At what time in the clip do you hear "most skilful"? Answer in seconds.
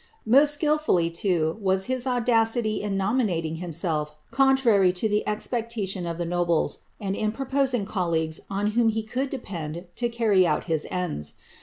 0.25-1.11